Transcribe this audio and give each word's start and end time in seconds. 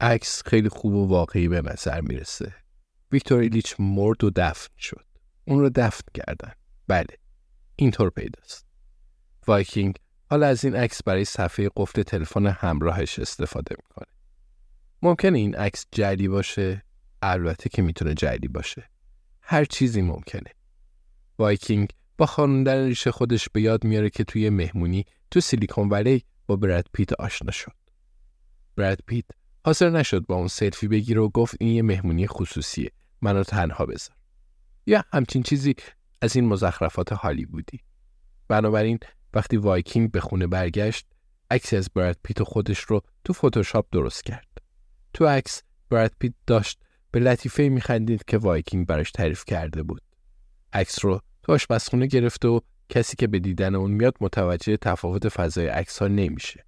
عکس 0.00 0.42
خیلی 0.46 0.68
خوب 0.68 0.94
و 0.94 1.06
واقعی 1.06 1.48
به 1.48 1.62
نظر 1.62 2.00
می‌رسه. 2.00 2.54
ویکتور 3.12 3.38
ایلیچ 3.38 3.74
مرد 3.78 4.24
و 4.24 4.30
دفن 4.36 4.68
شد. 4.78 5.04
اون 5.44 5.60
رو 5.60 5.70
دفن 5.74 6.04
کردن. 6.14 6.52
بله 6.88 7.16
اینطور 7.76 8.10
پیداست. 8.10 8.66
وایکینگ 9.46 9.94
حالا 10.30 10.46
از 10.46 10.64
این 10.64 10.76
عکس 10.76 11.02
برای 11.02 11.24
صفحه 11.24 11.70
قفل 11.76 12.02
تلفن 12.02 12.46
همراهش 12.46 13.18
استفاده 13.18 13.76
می‌کنه. 13.78 14.14
ممکنه 15.02 15.38
این 15.38 15.54
عکس 15.54 15.86
جعلی 15.92 16.28
باشه؟ 16.28 16.82
البته 17.22 17.68
که 17.68 17.82
می‌تونه 17.82 18.14
جعلی 18.14 18.48
باشه. 18.48 18.90
هر 19.42 19.64
چیزی 19.64 20.02
ممکنه. 20.02 20.50
وایکینگ 21.38 21.88
با 22.18 22.26
خاروندن 22.26 22.86
ریش 22.86 23.10
خودش 23.12 23.48
به 23.48 23.60
یاد 23.60 23.84
میاره 23.84 24.10
که 24.10 24.24
توی 24.24 24.50
مهمونی 24.50 25.04
تو 25.30 25.40
سیلیکون 25.40 25.88
ولی 25.88 26.24
با 26.46 26.56
براد 26.56 26.86
پیت 26.92 27.12
آشنا 27.12 27.50
شد. 27.50 27.72
براد 28.76 28.98
پیت 29.06 29.24
حاضر 29.64 29.90
نشد 29.90 30.26
با 30.26 30.34
اون 30.34 30.48
سلفی 30.48 30.88
بگیره 30.88 31.20
و 31.20 31.28
گفت 31.28 31.56
این 31.60 31.74
یه 31.74 31.82
مهمونی 31.82 32.26
خصوصیه. 32.26 32.90
منو 33.22 33.44
تنها 33.44 33.86
بذار. 33.86 34.16
یا 34.86 35.04
همچین 35.12 35.42
چیزی 35.42 35.74
از 36.22 36.36
این 36.36 36.46
مزخرفات 36.46 37.12
هالیوودی 37.12 37.80
بنابراین 38.48 38.98
وقتی 39.34 39.56
وایکینگ 39.56 40.10
به 40.10 40.20
خونه 40.20 40.46
برگشت 40.46 41.06
عکسی 41.50 41.76
از 41.76 41.90
براد 41.94 42.16
پیت 42.22 42.40
و 42.40 42.44
خودش 42.44 42.80
رو 42.80 43.00
تو 43.24 43.32
فتوشاپ 43.32 43.86
درست 43.92 44.24
کرد. 44.24 44.48
تو 45.14 45.26
عکس 45.26 45.62
براد 45.90 46.12
پیت 46.18 46.32
داشت 46.46 46.80
به 47.10 47.20
لطیفه 47.20 47.68
میخندید 47.68 48.24
که 48.24 48.38
وایکینگ 48.38 48.86
براش 48.86 49.10
تعریف 49.10 49.44
کرده 49.44 49.82
بود. 49.82 50.02
عکس 50.72 51.04
رو 51.04 51.20
تو 51.42 51.52
آشپزخونه 51.52 52.06
گرفته 52.06 52.48
و 52.48 52.60
کسی 52.88 53.16
که 53.16 53.26
به 53.26 53.38
دیدن 53.38 53.74
اون 53.74 53.90
میاد 53.90 54.16
متوجه 54.20 54.76
تفاوت 54.76 55.28
فضای 55.28 55.66
عکس 55.66 55.98
ها 55.98 56.08
نمیشه. 56.08 56.64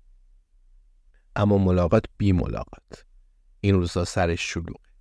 اما 1.37 1.59
ملاقات 1.59 2.05
بی 2.19 2.33
ملاقات 2.33 3.05
این 3.61 3.75
روزا 3.75 4.05
سرش 4.05 4.53
شلوغه 4.53 4.93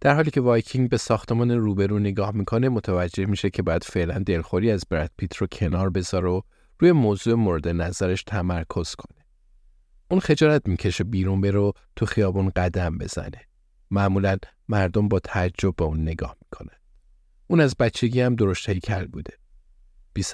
در 0.00 0.14
حالی 0.14 0.30
که 0.30 0.40
وایکینگ 0.40 0.90
به 0.90 0.96
ساختمان 0.96 1.50
روبرو 1.50 1.98
نگاه 1.98 2.30
می‌کنه 2.30 2.68
متوجه 2.68 3.26
میشه 3.26 3.50
که 3.50 3.62
باید 3.62 3.84
فعلا 3.84 4.18
دلخوری 4.18 4.70
از 4.70 4.84
براد 4.90 5.10
پیت 5.16 5.36
رو 5.36 5.46
کنار 5.46 5.90
بذاره 5.90 6.28
و 6.28 6.40
روی 6.78 6.92
موضوع 6.92 7.34
مورد 7.34 7.68
نظرش 7.68 8.22
تمرکز 8.22 8.94
کنه. 8.94 9.24
اون 10.10 10.20
خجالت 10.20 10.68
می‌کشه 10.68 11.04
بیرون 11.04 11.40
بره 11.40 11.72
تو 11.96 12.06
خیابون 12.06 12.50
قدم 12.56 12.98
بزنه. 12.98 13.40
معمولا 13.90 14.36
مردم 14.68 15.08
با 15.08 15.18
تعجب 15.18 15.76
به 15.76 15.84
اون 15.84 16.02
نگاه 16.02 16.36
می‌کنه. 16.42 16.78
اون 17.46 17.60
از 17.60 17.76
بچگی 17.78 18.20
هم 18.20 18.36
درشت 18.36 18.68
هیکل 18.68 19.06
بوده. 19.06 19.32
بی 20.14 20.24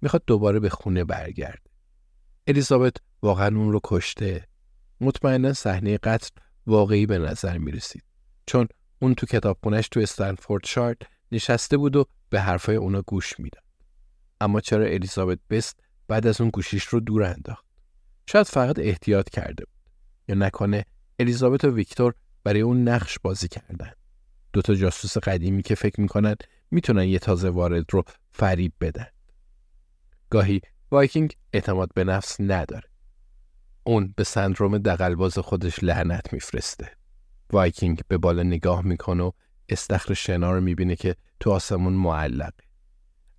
می‌خواد 0.00 0.22
دوباره 0.26 0.60
به 0.60 0.68
خونه 0.68 1.04
برگرده. 1.04 1.70
الیزابت 2.46 2.96
واقعا 3.22 3.46
اون 3.46 3.72
رو 3.72 3.80
کشته. 3.84 4.48
مطمئنا 5.00 5.52
صحنه 5.52 5.98
قتل 5.98 6.30
واقعی 6.66 7.06
به 7.06 7.18
نظر 7.18 7.58
می‌رسید. 7.58 8.02
چون 8.46 8.68
اون 8.98 9.14
تو 9.14 9.26
کتابخونش 9.26 9.88
تو 9.88 10.00
استنفورد 10.00 10.66
شارت 10.66 10.98
نشسته 11.32 11.76
بود 11.76 11.96
و 11.96 12.04
به 12.30 12.40
حرفای 12.40 12.76
اونا 12.76 13.02
گوش 13.02 13.40
می‌داد. 13.40 13.62
اما 14.40 14.60
چرا 14.60 14.84
الیزابت 14.84 15.38
بست 15.50 15.80
بعد 16.08 16.26
از 16.26 16.40
اون 16.40 16.50
گوشیش 16.50 16.84
رو 16.84 17.00
دور 17.00 17.22
انداخت؟ 17.22 17.64
شاید 18.26 18.46
فقط 18.46 18.78
احتیاط 18.78 19.28
کرده 19.28 19.64
بود. 19.64 19.90
یا 20.28 20.34
نکنه 20.34 20.84
الیزابت 21.18 21.64
و 21.64 21.70
ویکتور 21.70 22.14
برای 22.44 22.60
اون 22.60 22.88
نقش 22.88 23.18
بازی 23.22 23.48
کردن. 23.48 23.92
دوتا 24.52 24.74
جاسوس 24.74 25.18
قدیمی 25.18 25.62
که 25.62 25.74
فکر 25.74 26.00
می‌کنن 26.00 26.36
می‌تونن 26.70 27.04
یه 27.04 27.18
تازه 27.18 27.48
وارد 27.48 27.84
رو 27.90 28.04
فریب 28.30 28.72
بدن. 28.80 29.06
گاهی 30.30 30.60
وایکینگ 30.90 31.36
اعتماد 31.52 31.90
به 31.94 32.04
نفس 32.04 32.36
نداره. 32.40 32.88
اون 33.84 34.14
به 34.16 34.24
سندروم 34.24 34.78
دغلباز 34.78 35.38
خودش 35.38 35.84
لعنت 35.84 36.32
میفرسته. 36.32 36.90
وایکینگ 37.50 38.00
به 38.08 38.18
بالا 38.18 38.42
نگاه 38.42 38.82
می‌کنه 38.82 39.22
و 39.22 39.30
استخر 39.68 40.14
شنا 40.14 40.52
رو 40.52 40.60
می‌بینه 40.60 40.96
که 40.96 41.16
تو 41.40 41.50
آسمون 41.50 41.92
معلقه. 41.92 42.64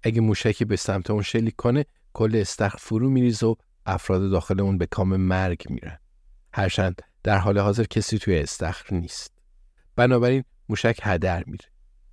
اگه 0.03 0.21
موشکی 0.21 0.66
به 0.66 0.75
سمت 0.75 1.09
اون 1.09 1.21
شلیک 1.21 1.55
کنه 1.55 1.85
کل 2.13 2.35
استخر 2.35 2.77
فرو 2.77 3.09
میریزه 3.09 3.45
و 3.45 3.55
افراد 3.85 4.31
داخل 4.31 4.61
اون 4.61 4.77
به 4.77 4.85
کام 4.85 5.16
مرگ 5.16 5.63
میرن. 5.69 6.00
هرچند 6.53 7.01
در 7.23 7.38
حال 7.38 7.59
حاضر 7.59 7.83
کسی 7.83 8.19
توی 8.19 8.39
استخر 8.39 8.95
نیست. 8.95 9.31
بنابراین 9.95 10.44
موشک 10.69 11.00
هدر 11.03 11.44
میره. 11.47 11.66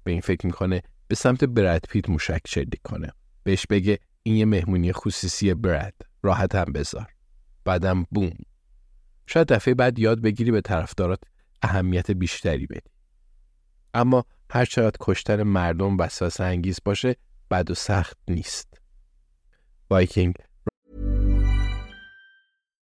به 0.04 0.10
این 0.10 0.20
فکر 0.20 0.46
می‌کنه 0.46 0.82
به 1.08 1.14
سمت 1.14 1.44
برد 1.44 1.84
پیت 1.88 2.08
موشک 2.08 2.40
شلیک 2.46 2.82
کنه. 2.84 3.12
بهش 3.42 3.66
بگه 3.70 3.98
این 4.26 4.36
یه 4.36 4.44
مهمونی 4.44 4.92
خصوصی 4.92 5.54
برد. 5.54 5.94
راحت 6.22 6.54
هم 6.54 6.72
بذار. 6.72 7.06
بعدم 7.64 8.06
بوم. 8.10 8.32
شاید 9.26 9.46
دفعه 9.46 9.74
بعد 9.74 9.98
یاد 9.98 10.20
بگیری 10.20 10.50
به 10.50 10.60
طرفدارات 10.60 11.20
اهمیت 11.62 12.10
بیشتری 12.10 12.66
بدی. 12.66 12.90
اما 13.94 14.24
هر 14.50 14.64
چقدر 14.64 14.96
کشتن 15.00 15.42
مردم 15.42 15.98
وسواس 15.98 16.40
انگیز 16.40 16.78
باشه 16.84 17.16
بد 17.50 17.70
و 17.70 17.74
سخت 17.74 18.18
نیست. 18.28 18.80
وایکینگ 19.90 20.34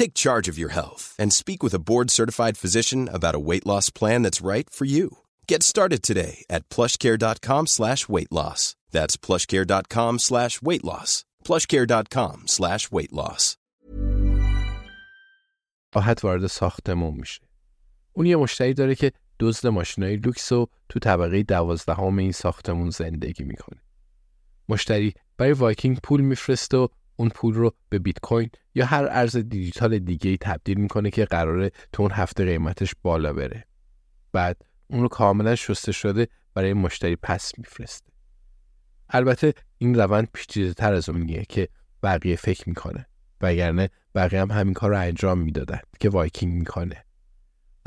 Take 0.00 0.14
charge 0.24 0.46
of 0.48 0.58
your 0.58 0.72
health 0.78 1.02
and 1.20 1.32
speak 1.32 1.62
with 1.62 1.74
a 1.74 1.84
board 1.88 2.10
certified 2.10 2.56
physician 2.62 3.08
about 3.08 3.34
a 3.34 3.44
weight 3.48 3.66
loss 3.66 3.90
plan 3.98 4.22
that's 4.22 4.46
right 4.52 4.68
for 4.68 4.84
you. 4.84 5.08
Get 5.46 5.62
started 5.62 6.02
today 6.02 6.44
at 6.48 6.68
plushcare.com 6.68 7.66
slash 7.66 8.08
weight 8.08 8.32
loss. 8.32 8.74
That's 8.90 9.16
plushcare.com 9.26 10.18
slash 10.18 10.62
weight 10.62 10.84
loss. 10.84 11.24
Plushcare.com 11.46 12.36
slash 12.46 12.90
weight 12.90 13.12
loss. 13.12 13.56
راحت 15.94 16.24
وارد 16.24 16.46
ساختمون 16.46 17.14
میشه. 17.14 17.40
اون 18.12 18.26
یه 18.26 18.36
مشتری 18.36 18.74
داره 18.74 18.94
که 18.94 19.12
دزد 19.40 19.66
ماشینای 19.66 20.16
لوکس 20.16 20.52
و 20.52 20.66
تو 20.88 20.98
طبقه 20.98 21.42
دوازدهم 21.42 22.18
این 22.18 22.32
ساختمون 22.32 22.90
زندگی 22.90 23.44
می‌کنه. 23.44 23.80
مشتری 24.68 25.14
برای 25.36 25.52
وایکینگ 25.52 25.98
پول 26.02 26.20
میفرسته 26.20 26.76
و 26.76 26.88
اون 27.22 27.30
پول 27.34 27.54
رو 27.54 27.74
به 27.88 27.98
بیت 27.98 28.20
کوین 28.20 28.50
یا 28.74 28.86
هر 28.86 29.08
ارز 29.10 29.36
دیجیتال 29.36 29.98
دیگه 29.98 30.30
ای 30.30 30.36
تبدیل 30.36 30.80
می‌کنه 30.80 31.10
که 31.10 31.24
قراره 31.24 31.70
تو 31.92 32.02
اون 32.02 32.12
هفته 32.12 32.44
قیمتش 32.44 32.94
بالا 33.02 33.32
بره. 33.32 33.64
بعد 34.32 34.62
اون 34.86 35.02
رو 35.02 35.08
کاملا 35.08 35.54
شسته 35.54 35.92
شده 35.92 36.28
برای 36.54 36.72
مشتری 36.72 37.16
پس 37.16 37.52
میفرسته. 37.58 38.12
البته 39.08 39.54
این 39.78 39.94
روند 39.94 40.28
پیچیده 40.34 40.74
تر 40.74 40.92
از 40.92 41.08
اونیه 41.08 41.44
که 41.48 41.68
بقیه 42.02 42.36
فکر 42.36 42.68
می‌کنه. 42.68 43.06
وگرنه 43.40 43.90
بقیه 44.14 44.40
هم 44.40 44.50
همین 44.50 44.74
کار 44.74 44.90
رو 44.90 44.98
انجام 44.98 45.38
می‌دادن 45.38 45.80
که 46.00 46.08
وایکینگ 46.08 46.54
می‌کنه. 46.54 47.04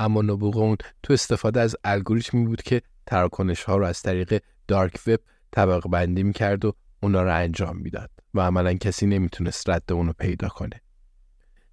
اما 0.00 0.22
نبوغ 0.22 0.56
اون 0.56 0.76
تو 1.02 1.12
استفاده 1.12 1.60
از 1.60 1.76
الگوریتمی 1.84 2.44
بود 2.46 2.62
که 2.62 2.82
تراکنش 3.06 3.62
ها 3.62 3.76
رو 3.76 3.86
از 3.86 4.02
طریق 4.02 4.42
دارک 4.68 5.00
وب 5.06 5.20
طبق 5.52 5.88
بندی 5.88 6.22
می‌کرد 6.22 6.64
و 6.64 6.72
اونا 7.00 7.22
رو 7.22 7.34
انجام 7.34 7.76
می‌داد 7.76 8.10
و 8.34 8.40
عملا 8.40 8.74
کسی 8.74 9.06
نمی‌تونست 9.06 9.70
رد 9.70 9.92
اونو 9.92 10.12
پیدا 10.12 10.48
کنه. 10.48 10.80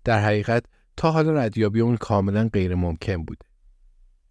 در 0.03 0.19
حقیقت 0.19 0.65
تا 0.97 1.11
حالا 1.11 1.31
ردیابی 1.31 1.79
اون 1.79 1.97
کاملا 1.97 2.49
غیر 2.53 2.75
ممکن 2.75 3.25
بوده. 3.25 3.45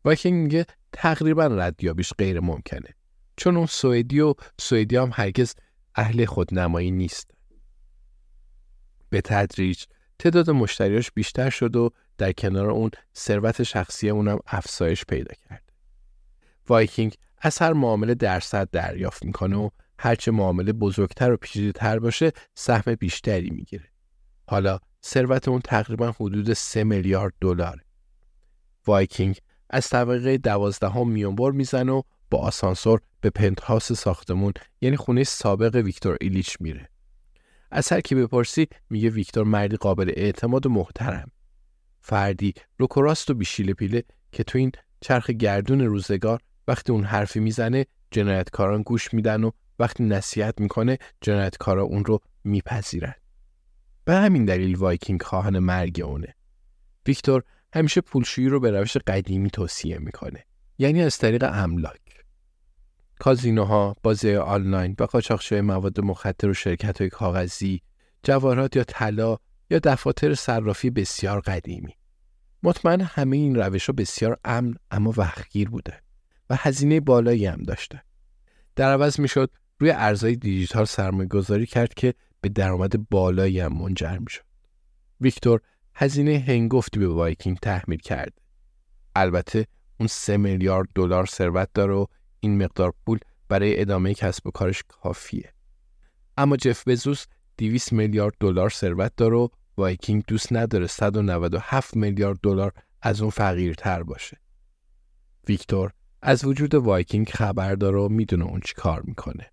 وایکینگ 0.05 0.43
میگه 0.43 0.67
تقریبا 0.93 1.47
ردیابیش 1.47 2.13
غیر 2.19 2.41
ممکنه 2.41 2.95
چون 3.37 3.57
اون 3.57 3.67
سوئدی 3.67 4.21
و 4.21 4.35
سوئدی 4.61 4.97
هم 4.97 5.11
هرگز 5.15 5.55
اهل 5.95 6.25
خودنمایی 6.25 6.91
نیست 6.91 7.31
به 9.11 9.21
تدریج 9.21 9.85
تعداد 10.19 10.51
مشتریاش 10.51 11.11
بیشتر 11.11 11.51
شد 11.51 11.77
و 11.77 11.91
در 12.19 12.33
کنار 12.33 12.71
اون 12.71 12.91
ثروت 13.17 13.63
شخصی 13.63 14.11
اونم 14.11 14.39
افزایش 14.47 15.05
پیدا 15.05 15.35
کرد. 15.35 15.73
وایکینگ 16.69 17.15
از 17.39 17.59
هر 17.59 17.73
معامله 17.73 18.15
درصد 18.15 18.71
دریافت 18.71 19.25
می‌کنه 19.25 19.57
و 19.57 19.69
هرچه 20.05 20.31
معامله 20.31 20.73
بزرگتر 20.73 21.33
و 21.33 21.37
پیچیده‌تر 21.37 21.99
باشه 21.99 22.33
سهم 22.55 22.95
بیشتری 22.95 23.51
می‌گیره. 23.51 23.89
حالا 24.47 24.79
ثروت 25.05 25.49
اون 25.49 25.61
تقریبا 25.61 26.11
حدود 26.11 26.53
3 26.53 26.85
میلیارد 26.85 27.33
دلار. 27.41 27.81
وایکینگ 28.87 29.39
از 29.71 29.89
طبقه 29.89 30.39
دوازدهم 30.39 31.09
میانبر 31.09 31.51
می‌زنه 31.51 31.93
و 31.93 32.03
با 32.31 32.39
آسانسور 32.39 33.01
به 33.21 33.31
پنتهاوس 33.31 33.93
ساختمون 33.93 34.53
یعنی 34.81 34.97
خونه 34.97 35.25
سابق 35.25 35.75
ویکتور 35.75 36.17
ایلیچ 36.21 36.57
میره. 36.61 36.89
از 37.71 37.93
هر 37.93 38.01
کی 38.01 38.15
بپرسی 38.15 38.69
میگه 38.91 39.11
ویکتور 39.11 39.45
مردی 39.45 39.77
قابل 39.77 40.13
اعتماد 40.17 40.67
و 40.67 40.69
محترم. 40.69 41.31
فردی 42.01 42.55
روکراست 42.79 43.31
و 43.31 43.35
بی‌شیله 43.35 43.73
پیله 43.73 44.05
که 44.33 44.45
تو 44.45 44.59
این 44.59 44.73
چرخ 45.01 45.31
گردون 45.31 45.81
روزگار 45.81 46.41
وقتی 46.69 46.93
اون 46.93 47.05
حرفی 47.05 47.41
می‌زنه 47.41 47.87
جنایتکاران 48.11 48.83
گوش 48.83 49.15
میدن 49.15 49.45
و 49.45 49.51
وقتی 49.83 50.05
نصیحت 50.05 50.61
می‌کنه 50.61 50.99
جنایتکارا 51.21 51.83
اون 51.83 52.05
رو 52.05 52.21
میپذیرن. 52.45 53.15
به 54.05 54.15
همین 54.15 54.45
دلیل 54.45 54.77
وایکینگ 54.77 55.23
خواهان 55.23 55.59
مرگ 55.59 56.01
اونه. 56.05 56.35
ویکتور 57.07 57.43
همیشه 57.75 58.01
پولشویی 58.01 58.49
رو 58.49 58.61
به 58.61 58.71
روش 58.71 58.97
قدیمی 58.97 59.51
توصیه 59.51 59.99
می‌کنه. 59.99 60.45
یعنی 60.79 61.03
از 61.03 61.19
طریق 61.19 61.45
املاک. 61.53 62.01
کازینوها، 63.19 63.97
بازی 64.03 64.35
آنلاین 64.35 64.97
و 64.99 65.05
قاچاقچی 65.05 65.61
مواد 65.61 66.01
مخدر 66.01 66.49
و 66.49 66.55
شرکت 66.55 67.01
های 67.01 67.11
کاغذی، 67.11 67.83
جواهرات 68.23 68.77
یا 68.77 68.85
طلا 68.85 69.37
یا 69.71 69.79
دفاتر 69.79 70.35
صرافی 70.35 70.91
بسیار 70.91 71.41
قدیمی. 71.41 71.97
مطمئن 72.63 73.01
همه 73.01 73.37
این 73.37 73.55
روش 73.55 73.87
ها 73.87 73.93
بسیار 73.93 74.39
امن 74.45 74.75
اما 74.91 75.15
وقتگیر 75.17 75.71
بوده 75.71 76.03
و 76.51 76.57
هزینه 76.59 77.01
بالایی 77.01 77.47
هم 77.47 77.63
داشته. 77.63 78.03
در 78.77 78.93
عوض 78.93 79.21
می‌شد 79.21 79.51
روی 79.83 79.91
ارزهای 79.91 80.37
دیجیتال 80.37 80.85
سرمایه 80.85 81.29
گذاری 81.29 81.67
کرد 81.67 81.95
که 81.95 82.15
به 82.41 82.49
درآمد 82.49 83.09
بالایی 83.09 83.61
هم 83.61 83.73
منجر 83.73 84.19
می‌شد. 84.19 84.43
ویکتور 85.21 85.61
هزینه 85.95 86.45
هنگفتی 86.49 87.01
به 87.01 87.09
وایکینگ 87.09 87.59
تحمیل 87.59 87.99
کرد. 87.99 88.41
البته 89.17 89.67
اون 90.01 90.07
سه 90.07 90.37
میلیارد 90.37 90.89
دلار 90.95 91.27
ثروت 91.27 91.69
داره 91.75 91.95
و 91.95 92.07
این 92.41 92.63
مقدار 92.65 92.95
پول 93.07 93.19
برای 93.49 93.81
ادامه 93.81 94.15
کسب 94.15 94.47
و 94.47 94.51
کارش 94.51 94.83
کافیه. 94.89 95.53
اما 96.37 96.57
جف 96.57 96.89
بزوس 96.89 97.25
200 97.59 97.93
میلیارد 97.93 98.35
دلار 98.41 98.71
ثروت 98.71 99.13
داره 99.17 99.37
و 99.37 99.49
وایکینگ 99.77 100.25
دوست 100.27 100.53
نداره 100.53 100.87
197 100.87 101.97
میلیارد 101.97 102.39
دلار 102.43 102.73
از 103.03 103.21
اون 103.21 103.31
فقیرتر 103.31 104.03
باشه. 104.03 104.41
ویکتور 105.49 105.93
از 106.23 106.45
وجود 106.45 106.75
وایکینگ 106.75 107.29
خبر 107.29 107.75
داره 107.75 107.99
و 107.99 108.09
می‌دونه 108.09 108.45
اون 108.45 108.61
چی 108.65 108.75
کار 108.75 109.03
می‌کنه. 109.03 109.53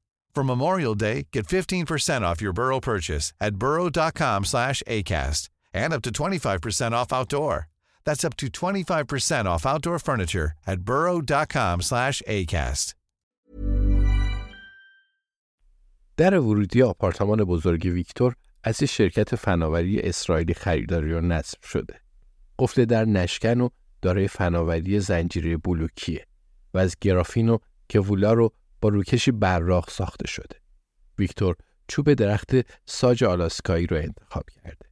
For 0.33 0.43
Memorial 0.43 0.95
Day, 0.95 1.27
get 1.31 1.45
15% 1.47 2.21
off 2.21 2.41
your 2.41 2.53
Burrow 2.53 2.79
purchase 2.79 3.33
at 3.41 3.55
burrow.com 3.55 4.45
slash 4.45 4.81
ACAST 4.87 5.49
and 5.73 5.93
up 5.93 6.01
to 6.03 6.11
25% 6.11 6.91
off 6.93 7.13
outdoor. 7.13 7.67
That's 8.05 8.23
up 8.23 8.35
to 8.37 8.47
25% 8.47 9.45
off 9.45 9.65
outdoor 9.65 9.99
furniture 9.99 10.53
at 10.65 10.81
burrow.com 10.81 11.81
slash 11.81 12.21
ACAST. 12.27 12.95
در 16.17 16.39
ورودی 16.39 16.81
آپارتمان 16.81 17.43
بزرگ 17.43 17.89
ویکتور 17.93 18.35
از 18.63 18.83
شرکت 18.83 19.35
فناوری 19.35 19.99
اسرائیلی 19.99 20.53
خریداری 20.53 21.13
و 21.13 21.21
نصب 21.21 21.63
شده. 21.63 22.01
قفل 22.59 22.85
در 22.85 23.05
نشکن 23.05 23.61
و 23.61 23.69
دارای 24.01 24.27
فناوری 24.27 24.99
زنجیره 24.99 25.57
بلوکیه 25.57 26.25
و 26.73 26.77
از 26.77 26.95
گرافین 27.01 27.49
و 27.49 27.57
کولا 27.89 28.33
رو 28.33 28.53
با 28.81 28.89
روکشی 28.89 29.31
براق 29.31 29.89
ساخته 29.89 30.27
شده. 30.27 30.55
ویکتور 31.19 31.55
چوب 31.87 32.13
درخت 32.13 32.51
ساج 32.85 33.23
آلاسکایی 33.23 33.87
رو 33.87 33.97
انتخاب 33.97 34.43
کرده. 34.49 34.85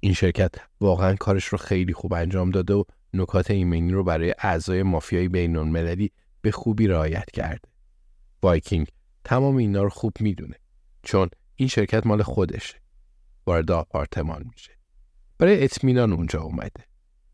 این 0.00 0.12
شرکت 0.12 0.54
واقعا 0.80 1.14
کارش 1.14 1.44
رو 1.44 1.58
خیلی 1.58 1.92
خوب 1.92 2.12
انجام 2.12 2.50
داده 2.50 2.74
و 2.74 2.84
نکات 3.14 3.50
ایمنی 3.50 3.92
رو 3.92 4.04
برای 4.04 4.34
اعضای 4.38 4.82
مافیای 4.82 5.28
بین‌المللی 5.28 6.12
به 6.42 6.50
خوبی 6.50 6.86
رعایت 6.86 7.30
کرده. 7.30 7.68
وایکینگ 8.42 8.86
تمام 9.24 9.56
اینا 9.56 9.82
رو 9.82 9.88
خوب 9.88 10.12
می‌دونه 10.20 10.56
چون 11.02 11.28
این 11.56 11.68
شرکت 11.68 12.06
مال 12.06 12.22
خودشه. 12.22 12.80
وارد 13.46 13.70
آپارتمان 13.70 14.44
میشه. 14.50 14.72
برای 15.38 15.64
اطمینان 15.64 16.12
اونجا 16.12 16.42
اومده. 16.42 16.84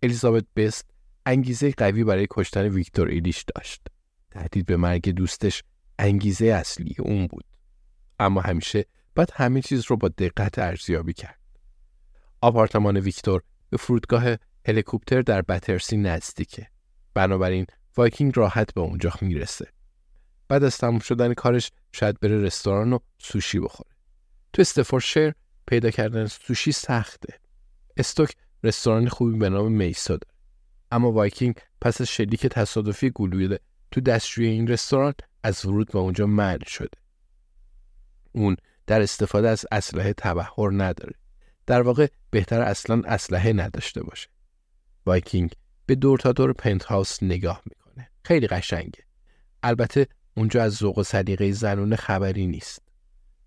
الیزابت 0.03 0.45
بست 0.57 0.91
انگیزه 1.27 1.71
قوی 1.71 2.05
برای 2.05 2.27
کشتن 2.31 2.69
ویکتور 2.69 3.09
ایلیچ 3.09 3.45
داشت. 3.55 3.87
تهدید 4.31 4.67
به 4.67 4.77
مرگ 4.77 5.11
دوستش 5.11 5.63
انگیزه 5.99 6.47
اصلی 6.47 6.95
اون 6.99 7.27
بود. 7.27 7.45
اما 8.21 8.41
همیشه 8.41 8.85
باید 9.15 9.33
همه 9.35 9.63
چیز 9.63 9.85
رو 9.87 9.97
با 9.97 10.09
دقت 10.09 10.59
ارزیابی 10.59 11.13
کرد. 11.13 11.39
آپارتمان 12.41 12.97
ویکتور 12.97 13.43
به 13.71 13.77
فرودگاه 13.77 14.25
هلیکوپتر 14.67 15.23
در 15.23 15.43
بترسی 15.43 15.97
نزدیکه. 15.97 16.67
بنابراین 17.15 17.67
وایکینگ 17.97 18.33
راحت 18.37 18.75
به 18.75 18.81
اونجا 18.81 19.13
می‌رسه. 19.21 19.69
بعد 20.49 20.65
از 20.65 20.79
تموم 20.79 20.99
شدن 20.99 21.35
کارش 21.35 21.71
شاید 21.93 22.21
بره 22.21 22.39
رستوران 22.39 22.93
و 22.93 22.99
سوشی 23.19 23.61
بخوره. 23.61 23.91
تو 24.53 24.63
استفوردشیر 24.63 25.35
پیدا 25.67 25.91
کردن 25.91 26.27
سوشی 26.27 26.73
سخته. 26.73 27.39
استوک 27.97 28.37
رستوران 28.65 29.09
خوبی 29.09 29.39
به 29.39 29.49
نام 29.49 29.73
میسا 29.73 30.17
داره. 30.17 30.35
اما 30.91 31.13
وایکینگ 31.13 31.55
پس 31.81 32.01
از 32.01 32.09
شلیک 32.09 32.47
تصادفی 32.47 33.11
گلوله 33.11 33.59
تو 33.91 34.01
دستشویی 34.01 34.47
این 34.47 34.69
رستوران 34.69 35.15
از 35.43 35.65
ورود 35.65 35.93
به 35.93 35.99
اونجا 35.99 36.27
منع 36.27 36.65
شده. 36.65 36.99
اون 38.33 38.57
در 38.87 39.03
استفاده 39.03 39.49
از 39.49 39.67
اسلحه 39.73 40.13
تبحر 40.13 40.71
نداره. 40.73 41.15
در 41.67 41.83
واقع 41.83 42.07
بهتره 42.31 42.61
اصلا 42.61 43.03
اسلحه 43.05 43.53
نداشته 43.53 44.03
باشه. 44.03 44.29
وایکینگ 45.07 45.53
به 45.87 45.95
دور 45.95 46.19
تا 46.19 46.33
دور 46.33 46.53
پنت 46.53 46.85
هاوس 46.85 47.23
نگاه 47.23 47.63
می‌کنه. 47.67 48.11
خیلی 48.25 48.47
قشنگه. 48.47 49.05
البته 49.63 50.07
اونجا 50.37 50.63
از 50.63 50.75
ذوق 50.75 50.99
و 50.99 51.03
سلیقه 51.03 51.53
زنونه 51.53 51.97
خبری 51.97 52.47
نیست. 52.47 52.83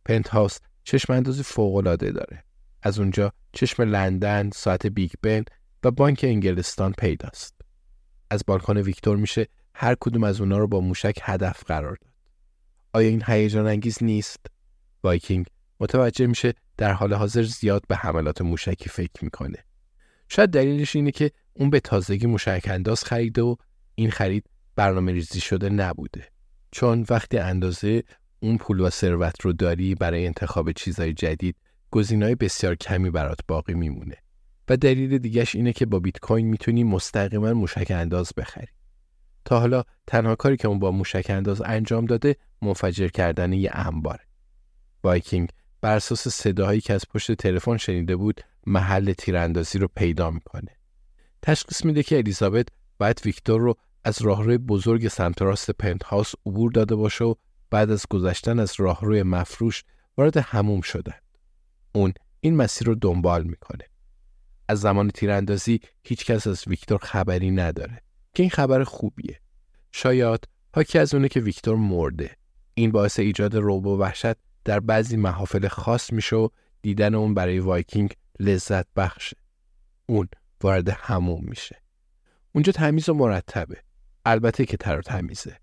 پنت 0.06 0.28
هاوس 0.28 0.60
چشم 0.84 1.14
اندازی 1.14 1.44
فوق‌العاده 1.44 2.12
داره. 2.12 2.44
از 2.84 3.00
اونجا 3.00 3.34
چشم 3.54 3.84
لندن، 3.84 4.50
ساعت 4.50 4.88
بیگ 4.88 5.12
بن 5.22 5.44
و 5.84 5.92
بانک 5.92 6.20
انگلستان 6.24 6.94
پیداست. 6.94 7.56
از 8.30 8.44
بالکن 8.48 8.78
ویکتور 8.78 9.18
میشه 9.18 9.48
هر 9.78 9.96
کدوم 10.00 10.24
از 10.24 10.42
اونا 10.42 10.58
رو 10.58 10.68
با 10.68 10.80
موشک 10.80 11.20
هدف 11.22 11.64
قرار 11.64 11.98
داد. 12.02 12.12
آیا 12.94 13.10
این 13.10 13.24
هیجان 13.28 13.68
انگیز 13.68 14.04
نیست؟ 14.04 14.46
وایکینگ 15.04 15.46
متوجه 15.80 16.28
میشه 16.28 16.54
در 16.78 16.92
حال 16.94 17.14
حاضر 17.14 17.44
زیاد 17.44 17.84
به 17.88 17.96
حملات 17.96 18.42
موشکی 18.42 18.90
فکر 18.90 19.24
می‌کنه. 19.24 19.66
شاید 20.30 20.50
دلیلش 20.50 20.96
اینه 20.96 21.12
که 21.12 21.32
اون 21.54 21.70
به 21.70 21.80
تازگی 21.80 22.28
موشک 22.28 22.62
انداز 22.66 23.04
خریده 23.04 23.42
و 23.42 23.56
این 23.96 24.12
خرید 24.12 24.46
برنامه 24.76 25.12
ریزی 25.12 25.40
شده 25.40 25.70
نبوده. 25.70 26.28
چون 26.72 27.06
وقتی 27.10 27.38
اندازه 27.38 28.04
اون 28.40 28.58
پول 28.58 28.80
و 28.80 28.90
ثروت 28.90 29.42
رو 29.42 29.54
داری 29.54 29.96
برای 29.96 30.26
انتخاب 30.26 30.72
چیزای 30.72 31.14
جدید 31.14 31.56
گزینه‌های 31.92 32.36
بسیار 32.36 32.76
کمی 32.76 33.10
برات 33.10 33.40
باقی 33.48 33.74
میمونه 33.74 34.18
و 34.70 34.78
دلیل 34.78 35.18
دیگهش 35.18 35.56
اینه 35.56 35.74
که 35.74 35.86
با 35.86 36.00
بیت 36.00 36.20
کوین 36.20 36.48
می‌تونی 36.48 36.84
مستقیما 36.84 37.54
موشک 37.54 37.92
انداز 37.92 38.32
بخری 38.38 38.68
تا 39.46 39.60
حالا 39.60 39.84
تنها 40.08 40.36
کاری 40.36 40.58
که 40.58 40.68
اون 40.68 40.80
با 40.80 40.92
موشک 40.92 41.26
انداز 41.30 41.62
انجام 41.62 42.06
داده 42.06 42.36
منفجر 42.62 43.08
کردن 43.08 43.54
یه 43.54 43.70
انباره 43.74 44.24
وایکینگ 45.04 45.50
بر 45.82 45.96
اساس 45.96 46.28
صداهایی 46.28 46.82
که 46.82 46.94
از 46.94 47.04
پشت 47.14 47.32
تلفن 47.32 47.78
شنیده 47.78 48.16
بود 48.16 48.42
محل 48.68 49.14
تیراندازی 49.14 49.80
رو 49.80 49.88
پیدا 49.96 50.32
می‌کنه 50.32 50.78
تشخیص 51.42 51.86
میده 51.86 52.04
که 52.04 52.18
الیزابت 52.18 52.68
باید 52.98 53.22
ویکتور 53.26 53.62
رو 53.62 53.76
از 54.04 54.22
راهروی 54.22 54.58
بزرگ 54.58 55.08
سمت 55.08 55.42
راست 55.42 55.72
پنت 55.72 56.04
هاوس 56.04 56.32
عبور 56.46 56.72
داده 56.72 56.96
باشه 56.96 57.26
و 57.26 57.34
بعد 57.70 57.92
از 57.92 58.06
گذشتن 58.10 58.60
از 58.60 58.74
راهروی 58.78 59.24
مفروش 59.24 59.84
وارد 60.18 60.38
هموم 60.38 60.82
شده. 60.82 61.14
اون 61.96 62.14
این 62.40 62.56
مسیر 62.56 62.88
رو 62.88 62.96
دنبال 62.96 63.44
می‌کنه. 63.44 63.86
از 64.68 64.80
زمان 64.80 65.10
تیراندازی 65.10 65.80
هیچکس 66.04 66.48
از 66.48 66.64
ویکتور 66.68 66.98
خبری 66.98 67.52
نداره 67.52 68.02
که 68.36 68.44
این 68.44 68.50
خبر 68.50 68.84
خوبیه. 68.84 69.40
شاید 69.92 70.48
حاکی 70.76 71.00
از 71.00 71.14
اونه 71.14 71.28
که 71.28 71.40
ویکتور 71.40 71.76
مرده. 71.76 72.36
این 72.74 72.92
باعث 72.92 73.20
ایجاد 73.20 73.56
رعب 73.56 73.86
و 73.86 73.98
وحشت 73.98 74.36
در 74.66 74.80
بعضی 74.80 75.18
محافل 75.18 75.68
خاص 75.68 76.14
میشه 76.14 76.36
و 76.36 76.50
دیدن 76.82 77.16
اون 77.16 77.34
برای 77.34 77.60
وایکینگ 77.60 78.14
لذت 78.40 78.88
بخشه. 78.96 79.38
اون 80.06 80.28
وارد 80.62 80.90
حموم 80.90 81.44
میشه. 81.44 81.82
اونجا 82.52 82.72
تمیز 82.72 83.10
و 83.10 83.14
مرتبه. 83.14 83.78
البته 84.26 84.66
که 84.66 84.78
تر 84.78 85.00
و 85.00 85.02
تمیزه. 85.02 85.58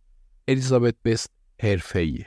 الیزابت 0.49 0.95
بست 1.05 1.31
حرفه‌ایه. 1.63 2.27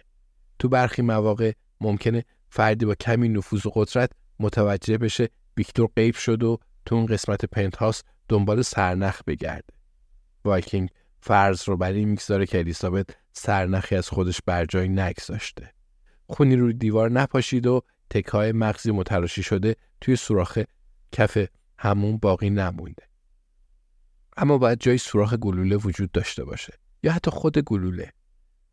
تو 0.59 0.69
برخی 0.69 1.01
مواقع 1.01 1.51
ممکنه 1.81 2.25
فردی 2.49 2.85
با 2.85 2.95
کمی 2.95 3.29
نفوذ 3.29 3.65
و 3.65 3.71
قدرت 3.73 4.11
متوجه 4.39 4.97
بشه 4.97 5.29
ویکتور 5.57 5.89
غیب 5.95 6.15
شد 6.15 6.43
و 6.43 6.57
تو 6.85 6.95
اون 6.95 7.05
قسمت 7.05 7.45
پنت 7.45 8.03
دنبال 8.29 8.61
سرنخ 8.61 9.21
بگرده. 9.27 9.74
وایکینگ 10.45 10.89
فرض 11.19 11.69
رو 11.69 11.77
بر 11.77 11.91
این 11.91 12.09
می‌گذاره 12.09 12.45
که 12.45 12.59
الیزابت 12.59 13.09
سرنخی 13.33 13.95
از 13.95 14.09
خودش 14.09 14.39
بر 14.45 14.65
جای 14.65 14.89
نگذاشته. 14.89 15.73
خونی 16.27 16.55
روی 16.55 16.73
دیوار 16.73 17.11
نپاشید 17.11 17.67
و 17.67 17.81
تکه‌ای 18.09 18.51
مغز 18.51 18.91
متلاشی 18.91 19.43
شده 19.43 19.75
توی 20.01 20.15
سوراخ 20.15 20.59
کف 21.11 21.47
حموم 21.79 22.17
باقی 22.17 22.49
نمونده. 22.49 23.03
اما 24.37 24.57
باید 24.57 24.79
جای 24.79 24.97
سوراخ 24.97 25.33
گلوله 25.33 25.75
وجود 25.75 26.11
داشته 26.11 26.43
باشه 26.43 26.73
یا 27.03 27.11
حتی 27.11 27.31
خود 27.31 27.59
گلوله. 27.59 28.13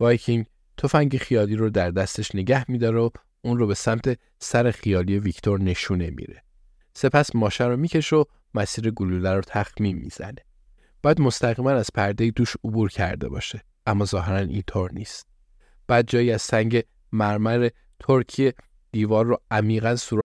وایکینگ 0.00 0.46
تفنگ 0.78 1.16
خیالی 1.16 1.56
رو 1.56 1.70
در 1.70 1.90
دستش 1.90 2.34
نگه 2.34 2.70
میداره 2.70 2.98
و 2.98 3.10
اون 3.42 3.58
رو 3.58 3.66
به 3.66 3.74
سمت 3.74 4.18
سر 4.38 4.70
خیالی 4.70 5.18
ویکتور 5.18 5.60
نشونه 5.60 6.10
میره. 6.10 6.42
سپس 6.94 7.36
ماشه 7.36 7.64
رو 7.64 7.76
می‌کشه 7.76 8.16
و 8.16 8.24
مسیر 8.54 8.90
گلوله 8.90 9.34
رو 9.34 9.40
تخمین 9.40 9.96
می‌زنه. 9.96 10.44
باید 11.02 11.20
مستقیما 11.20 11.70
از 11.70 11.90
پرده 11.94 12.30
دوش 12.30 12.56
عبور 12.64 12.90
کرده 12.90 13.28
باشه 13.28 13.62
اما 13.86 14.04
ظاهرا 14.04 14.38
اینطور 14.38 14.92
نیست. 14.92 15.26
بعد 15.86 16.08
جایی 16.08 16.32
از 16.32 16.42
سنگ 16.42 16.82
مرمر 17.12 17.68
ترکیه 18.00 18.54
دیوار 18.92 19.24
رو 19.24 19.36
عمیقا 19.50 19.96
سوراخ 19.96 20.22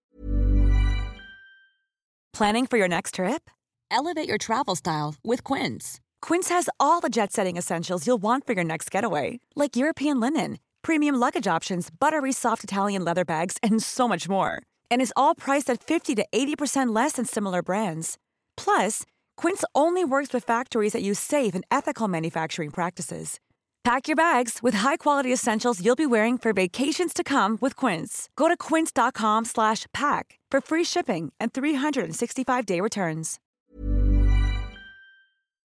Planning 2.37 2.67
for 2.67 2.77
your 2.77 2.87
next 2.87 3.15
trip? 3.15 3.43
Elevate 3.89 4.27
your 4.31 4.37
travel 4.47 4.75
style 4.75 5.15
with 5.29 5.43
Quince. 5.49 5.85
Quince 6.27 6.49
has 6.49 6.69
all 6.79 6.99
the 7.01 7.13
jet-setting 7.17 7.57
essentials 7.57 8.05
you'll 8.05 8.21
want 8.29 8.45
for 8.45 8.53
your 8.53 8.67
next 8.73 8.91
getaway, 8.95 9.39
like 9.61 9.81
European 9.83 10.19
linen, 10.19 10.59
premium 10.87 11.15
luggage 11.15 11.47
options, 11.57 11.83
buttery 12.03 12.33
soft 12.43 12.63
Italian 12.63 13.03
leather 13.03 13.25
bags, 13.25 13.55
and 13.63 13.81
so 13.81 14.07
much 14.07 14.29
more. 14.29 14.53
And 14.91 15.01
is 15.01 15.13
all 15.15 15.33
priced 15.45 15.69
at 15.73 15.83
50 15.83 16.13
to 16.15 16.25
80% 16.31 16.93
less 16.99 17.13
than 17.13 17.25
similar 17.25 17.61
brands. 17.63 18.17
Plus, 18.55 19.03
Quince 19.41 19.63
only 19.75 20.03
works 20.03 20.33
with 20.33 20.43
factories 20.43 20.93
that 20.93 21.03
use 21.03 21.19
safe 21.19 21.53
and 21.57 21.63
ethical 21.77 22.07
manufacturing 22.07 22.71
practices. 22.71 23.39
Pack 23.83 24.07
your 24.09 24.17
bags 24.17 24.53
with 24.65 24.75
high-quality 24.85 25.31
essentials 25.31 25.81
you'll 25.83 26.03
be 26.05 26.11
wearing 26.15 26.37
for 26.43 26.51
vacations 26.63 27.13
to 27.13 27.23
come 27.23 27.51
with 27.61 27.73
Quince. 27.83 28.13
Go 28.41 28.45
to 28.51 28.57
quince.com/pack 28.67 30.25
for 30.51 30.59
free 30.69 30.85
shipping 30.93 31.23
and 31.41 31.49
365-day 31.53 32.81
returns. 32.81 33.39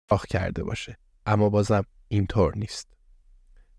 آخ 0.10 0.26
کرده 0.26 0.64
باشه 0.64 0.98
اما 1.26 1.50
بازم 1.50 1.84
اینطور 2.08 2.58
نیست. 2.58 2.88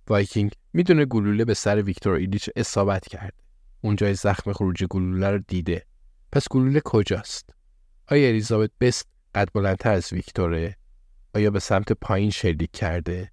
وایکینگ 0.08 0.52
می‌دونه 0.72 1.04
گلوله 1.04 1.44
به 1.44 1.54
سر 1.54 1.82
ویکتور 1.82 2.14
ایلیچ 2.14 2.50
اصابت 2.56 3.08
کرده. 3.08 3.42
اون 3.80 3.97
جای 3.97 4.14
زخم 4.14 4.52
خروج 4.52 4.84
گلوله 4.84 5.30
رو 5.30 5.38
دیده. 5.38 5.86
پس 6.32 6.48
گلوله 6.50 6.80
کجاست؟ 6.84 7.50
آیا 8.08 8.28
الیزابت 8.28 8.70
بست 8.80 9.15
قد 9.36 9.48
بلندتر 9.54 9.92
از 9.92 10.12
ویکتوره؟ 10.12 10.76
آیا 11.34 11.50
به 11.50 11.60
سمت 11.60 11.92
پایین 11.92 12.30
شلیک 12.30 12.70
کرده؟ 12.70 13.32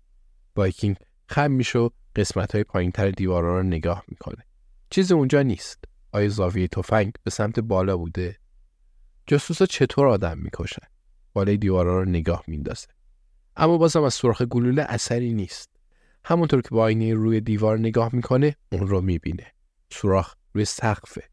وایکینگ 0.56 0.98
خم 1.30 1.52
میشه 1.52 1.80
و 1.80 1.90
قسمت 2.16 2.52
های 2.52 2.64
پایین 2.64 2.92
تر 2.92 3.12
دیوارا 3.12 3.58
رو 3.58 3.64
نگاه 3.64 4.04
می‌کنه. 4.08 4.46
چیزی 4.90 5.14
اونجا 5.14 5.42
نیست. 5.42 5.84
آیا 6.12 6.30
زاویه 6.30 6.68
تفنگ 6.68 7.14
به 7.24 7.32
سمت 7.32 7.60
بالا 7.60 7.98
بوده؟ 7.98 8.38
جاسوسا 9.28 9.66
چطور 9.66 10.08
آدم 10.08 10.38
می‌کشن؟ 10.38 10.88
بالای 11.34 11.58
دیوارا 11.58 12.00
رو 12.00 12.10
نگاه 12.10 12.44
میندازه. 12.48 12.88
اما 13.56 13.78
بازم 13.78 14.04
از 14.04 14.14
سوراخ 14.14 14.42
گلوله 14.42 14.86
اثری 14.90 15.34
نیست. 15.34 15.70
همونطور 16.26 16.62
که 16.62 16.70
با 16.70 16.84
آینه 16.84 17.14
روی 17.14 17.42
دیوار 17.42 17.80
نگاه 17.80 18.16
می‌کنه 18.16 18.56
اون 18.72 18.88
رو 18.88 19.02
می‌بینه. 19.02 19.46
سوراخ 19.92 20.36
روی 20.54 20.66
سقفه. 20.66 21.24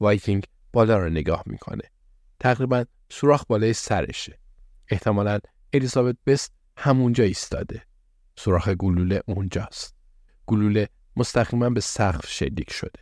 وایکینگ 0.00 0.44
بالا 0.72 0.98
رو 0.98 1.10
نگاه 1.10 1.42
می‌کنه. 1.46 1.84
تقریبا 2.40 2.84
سوراخ 3.12 3.44
بالای 3.48 3.72
سرشه. 3.72 4.38
احتمالا 4.88 5.38
الیزابت 5.72 6.16
بست 6.26 6.52
همونجا 6.76 7.24
ایستاده. 7.24 7.82
سوراخ 8.36 8.68
گلوله 8.68 9.22
اونجاست. 9.26 9.94
گلوله 10.46 10.88
مستقیما 11.16 11.70
به 11.70 11.80
سقف 11.80 12.30
شلیک 12.30 12.72
شده. 12.72 13.00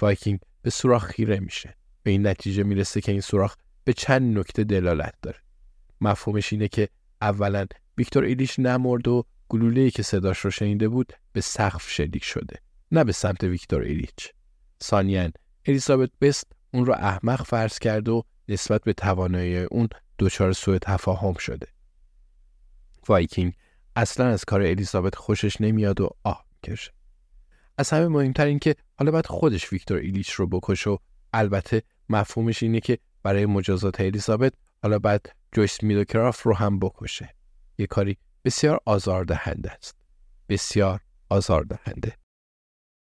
وایکینگ 0.00 0.40
به 0.62 0.70
سوراخ 0.70 1.06
خیره 1.06 1.40
میشه. 1.40 1.76
به 2.02 2.10
این 2.10 2.26
نتیجه 2.26 2.62
می‌رسه 2.62 3.00
که 3.00 3.12
این 3.12 3.20
سوراخ 3.20 3.56
به 3.84 3.92
چند 3.92 4.38
نکته 4.38 4.64
دلالت 4.64 5.14
داره. 5.22 5.38
مفهومش 6.00 6.52
اینه 6.52 6.68
که 6.68 6.88
اولا 7.20 7.66
ویکتور 7.98 8.24
ایلیش 8.24 8.58
نمرد 8.58 9.08
و 9.08 9.24
گلوله‌ای 9.48 9.90
که 9.90 10.02
صداش 10.02 10.38
رو 10.38 10.50
شنیده 10.50 10.88
بود 10.88 11.12
به 11.32 11.40
سقف 11.40 11.90
شلیک 11.90 12.24
شده 12.24 12.56
نه 12.92 13.04
به 13.04 13.12
سمت 13.12 13.44
ویکتور 13.44 13.82
ایلیچ 13.82 14.32
ثانیا 14.82 15.30
الیزابت 15.66 16.10
بست 16.20 16.52
اون 16.74 16.86
رو 16.86 16.92
احمق 16.92 17.42
فرض 17.42 17.78
کرد 17.78 18.08
و 18.08 18.24
نسبت 18.50 18.84
به 18.84 18.92
توانایی 18.92 19.56
اون 19.56 19.88
دچار 20.18 20.52
سوء 20.52 20.78
تفاهم 20.78 21.34
شده. 21.34 21.66
وایکینگ 23.08 23.52
اصلا 23.96 24.26
از 24.26 24.44
کار 24.44 24.62
الیزابت 24.62 25.14
خوشش 25.14 25.60
نمیاد 25.60 26.00
و 26.00 26.10
آه 26.24 26.44
می‌کشه 26.52 26.92
از 27.78 27.90
همه 27.90 28.08
مهمتر 28.08 28.46
این 28.46 28.58
که 28.58 28.76
حالا 28.98 29.10
باید 29.12 29.26
خودش 29.26 29.72
ویکتور 29.72 29.98
ایلیچ 29.98 30.30
رو 30.30 30.46
بکشه 30.46 30.90
و 30.90 30.96
البته 31.32 31.82
مفهومش 32.08 32.62
اینه 32.62 32.80
که 32.80 32.98
برای 33.22 33.46
مجازات 33.46 34.00
الیزابت 34.00 34.52
حالا 34.82 34.98
بعد 34.98 35.26
جویس 35.52 35.82
میدوکراف 35.82 36.42
رو 36.42 36.54
هم 36.54 36.78
بکشه. 36.78 37.34
یه 37.78 37.86
کاری 37.86 38.16
بسیار 38.44 38.80
آزاردهنده 38.84 39.72
است. 39.72 39.96
بسیار 40.48 41.00
آزاردهنده. 41.28 42.16